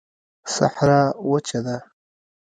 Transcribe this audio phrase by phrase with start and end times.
[0.55, 1.77] صحرا وچه ده